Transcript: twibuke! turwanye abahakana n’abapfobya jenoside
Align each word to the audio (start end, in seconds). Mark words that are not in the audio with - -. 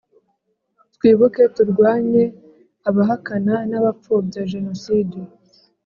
twibuke! 0.95 1.43
turwanye 1.55 2.23
abahakana 2.89 3.55
n’abapfobya 3.69 4.39
jenoside 4.53 5.17